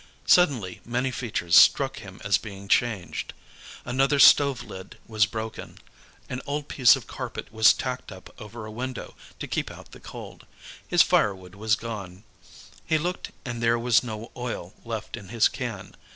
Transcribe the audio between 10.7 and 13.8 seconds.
his fire wood was gone. He looked and there